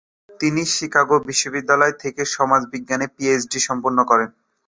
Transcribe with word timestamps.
তিনি 0.39 0.61
শিকাগো 0.73 1.17
বিশ্ববিদ্যালয় 1.27 1.95
থেকে 2.03 2.21
সমাজবিজ্ঞানে 2.35 3.07
পিএইচডি 3.15 3.59
সম্পন্ন 3.67 3.99
করেন। 4.09 4.29